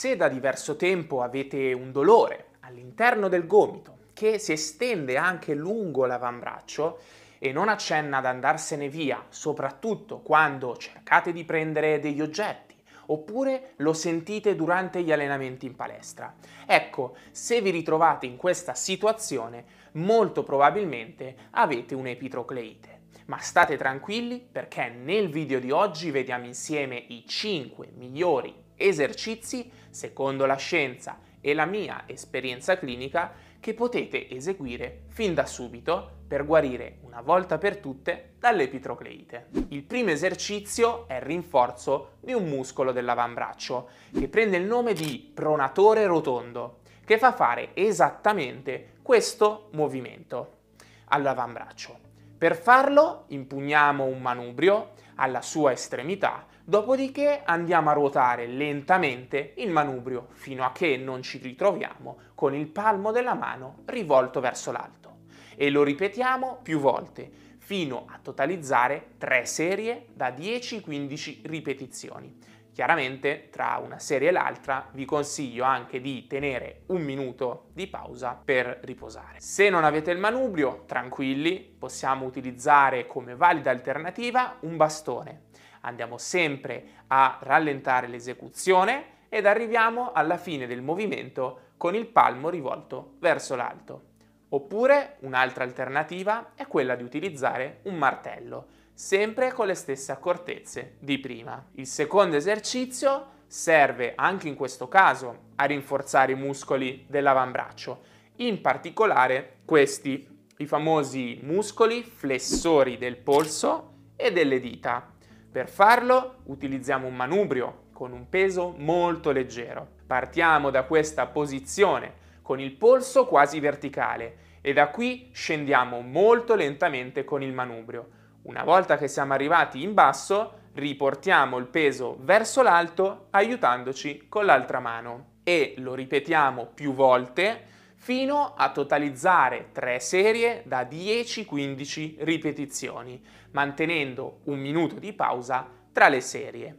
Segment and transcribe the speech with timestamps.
[0.00, 6.06] se da diverso tempo avete un dolore all'interno del gomito che si estende anche lungo
[6.06, 7.00] l'avambraccio
[7.38, 12.74] e non accenna ad andarsene via, soprattutto quando cercate di prendere degli oggetti
[13.08, 16.34] oppure lo sentite durante gli allenamenti in palestra.
[16.64, 23.00] Ecco, se vi ritrovate in questa situazione, molto probabilmente avete un'epitrocleite.
[23.26, 30.46] Ma state tranquilli perché nel video di oggi vediamo insieme i 5 migliori esercizi secondo
[30.46, 36.98] la scienza e la mia esperienza clinica che potete eseguire fin da subito per guarire
[37.02, 39.48] una volta per tutte dall'epitrocleite.
[39.68, 45.30] Il primo esercizio è il rinforzo di un muscolo dell'avambraccio che prende il nome di
[45.34, 50.58] pronatore rotondo che fa fare esattamente questo movimento
[51.06, 51.98] all'avambraccio.
[52.38, 60.28] Per farlo impugniamo un manubrio alla sua estremità, dopodiché andiamo a ruotare lentamente il manubrio
[60.34, 65.22] fino a che non ci ritroviamo con il palmo della mano rivolto verso l'alto.
[65.56, 72.38] E lo ripetiamo più volte, fino a totalizzare tre serie da 10-15 ripetizioni.
[72.72, 78.40] Chiaramente tra una serie e l'altra vi consiglio anche di tenere un minuto di pausa
[78.42, 79.40] per riposare.
[79.40, 85.48] Se non avete il manubrio, tranquilli, possiamo utilizzare come valida alternativa un bastone.
[85.80, 93.14] Andiamo sempre a rallentare l'esecuzione ed arriviamo alla fine del movimento con il palmo rivolto
[93.18, 94.08] verso l'alto.
[94.50, 98.66] Oppure un'altra alternativa è quella di utilizzare un martello
[99.00, 101.64] sempre con le stesse accortezze di prima.
[101.76, 108.02] Il secondo esercizio serve anche in questo caso a rinforzare i muscoli dell'avambraccio,
[108.36, 115.14] in particolare questi, i famosi muscoli flessori del polso e delle dita.
[115.50, 119.86] Per farlo utilizziamo un manubrio con un peso molto leggero.
[120.06, 127.24] Partiamo da questa posizione con il polso quasi verticale e da qui scendiamo molto lentamente
[127.24, 133.26] con il manubrio una volta che siamo arrivati in basso, riportiamo il peso verso l'alto
[133.30, 137.64] aiutandoci con l'altra mano e lo ripetiamo più volte
[138.02, 146.22] fino a totalizzare tre serie da 10-15 ripetizioni, mantenendo un minuto di pausa tra le
[146.22, 146.78] serie.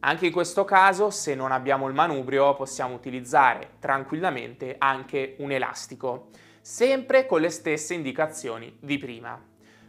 [0.00, 6.30] Anche in questo caso, se non abbiamo il manubrio, possiamo utilizzare tranquillamente anche un elastico,
[6.62, 9.38] sempre con le stesse indicazioni di prima.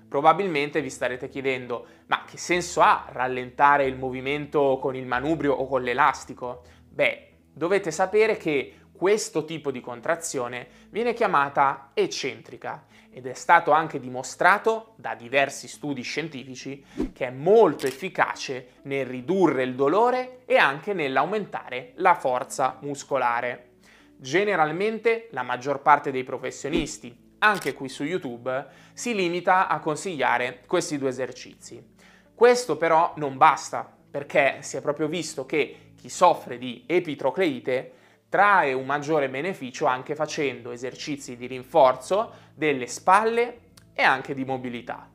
[0.10, 5.66] Probabilmente vi starete chiedendo, ma che senso ha rallentare il movimento con il manubrio o
[5.66, 6.64] con l'elastico?
[6.90, 14.00] Beh, dovete sapere che questo tipo di contrazione viene chiamata eccentrica ed è stato anche
[14.00, 20.92] dimostrato da diversi studi scientifici che è molto efficace nel ridurre il dolore e anche
[20.92, 23.76] nell'aumentare la forza muscolare.
[24.18, 30.98] Generalmente la maggior parte dei professionisti anche qui su YouTube, si limita a consigliare questi
[30.98, 31.96] due esercizi.
[32.34, 37.92] Questo però non basta, perché si è proprio visto che chi soffre di epitrocleite
[38.30, 43.60] trae un maggiore beneficio anche facendo esercizi di rinforzo delle spalle
[43.94, 45.10] e anche di mobilità.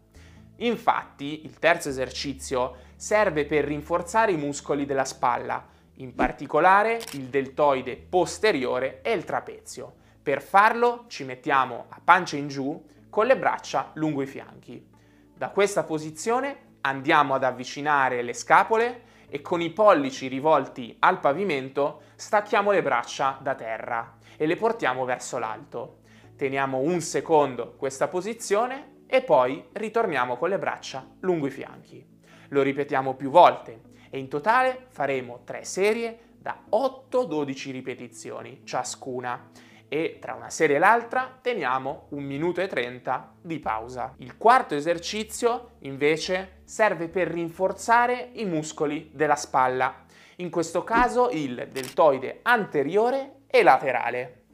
[0.56, 7.97] Infatti, il terzo esercizio serve per rinforzare i muscoli della spalla, in particolare il deltoide
[7.97, 9.94] posteriore e il trapezio.
[10.23, 12.81] Per farlo ci mettiamo a pancia in giù
[13.11, 14.89] con le braccia lungo i fianchi.
[15.37, 19.03] Da questa posizione andiamo ad avvicinare le scapole
[19.34, 25.06] e con i pollici rivolti al pavimento stacchiamo le braccia da terra e le portiamo
[25.06, 26.00] verso l'alto.
[26.37, 32.06] Teniamo un secondo questa posizione e poi ritorniamo con le braccia lungo i fianchi.
[32.48, 39.49] Lo ripetiamo più volte e in totale faremo tre serie da 8-12 ripetizioni ciascuna
[39.92, 44.14] e tra una serie e l'altra teniamo un minuto e 30 di pausa.
[44.20, 51.69] Il quarto esercizio invece serve per rinforzare i muscoli della spalla, in questo caso il
[51.70, 54.44] deltoide anteriore e laterale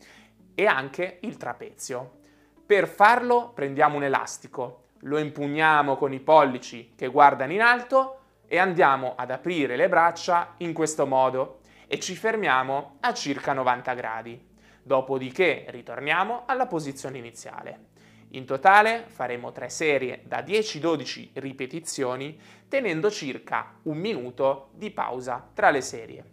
[0.56, 2.18] e anche il trapezio.
[2.66, 8.58] Per farlo prendiamo un elastico, lo impugniamo con i pollici che guardano in alto e
[8.58, 14.47] andiamo ad aprire le braccia in questo modo e ci fermiamo a circa 90 gradi.
[14.88, 17.88] Dopodiché ritorniamo alla posizione iniziale.
[18.30, 25.68] In totale faremo tre serie da 10-12 ripetizioni tenendo circa un minuto di pausa tra
[25.68, 26.24] le serie.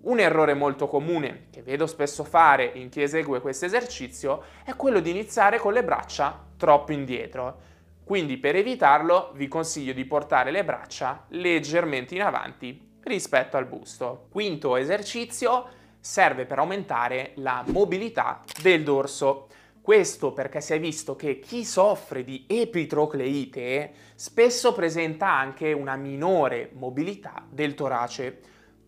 [0.00, 4.98] Un errore molto comune che vedo spesso fare in chi esegue questo esercizio è quello
[4.98, 7.60] di iniziare con le braccia troppo indietro.
[8.02, 14.26] Quindi per evitarlo vi consiglio di portare le braccia leggermente in avanti rispetto al busto.
[14.32, 19.46] Quinto esercizio serve per aumentare la mobilità del dorso.
[19.80, 26.68] Questo perché si è visto che chi soffre di epitrocleite spesso presenta anche una minore
[26.74, 28.38] mobilità del torace.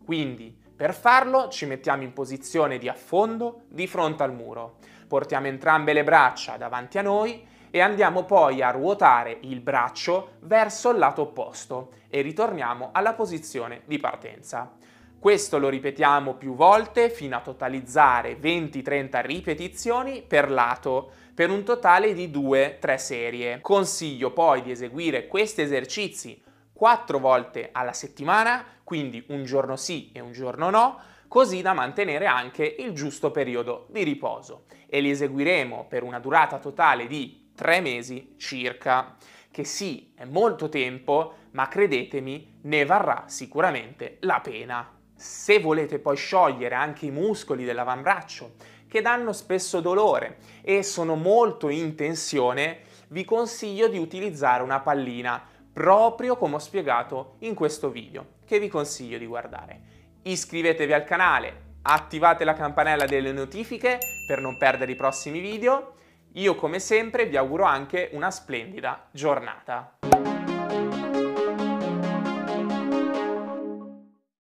[0.05, 4.77] Quindi per farlo ci mettiamo in posizione di affondo di fronte al muro.
[5.09, 10.91] Portiamo entrambe le braccia davanti a noi e andiamo poi a ruotare il braccio verso
[10.91, 14.77] il lato opposto e ritorniamo alla posizione di partenza.
[15.19, 22.13] Questo lo ripetiamo più volte fino a totalizzare 20-30 ripetizioni per lato, per un totale
[22.13, 23.61] di 2-3 serie.
[23.61, 26.41] Consiglio poi di eseguire questi esercizi
[26.73, 32.27] 4 volte alla settimana, quindi un giorno sì e un giorno no, così da mantenere
[32.27, 34.67] anche il giusto periodo di riposo.
[34.87, 39.17] E li eseguiremo per una durata totale di 3 mesi circa,
[39.51, 44.91] che sì, è molto tempo, ma credetemi, ne varrà sicuramente la pena.
[45.17, 48.53] Se volete poi sciogliere anche i muscoli dell'avambraccio,
[48.87, 55.43] che danno spesso dolore e sono molto in tensione, vi consiglio di utilizzare una pallina,
[55.73, 59.81] proprio come ho spiegato in questo video, che vi consiglio di guardare.
[60.23, 65.95] Iscrivetevi al canale, attivate la campanella delle notifiche per non perdere i prossimi video.
[66.33, 69.97] Io come sempre vi auguro anche una splendida giornata.